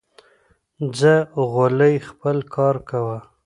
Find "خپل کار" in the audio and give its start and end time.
2.07-2.75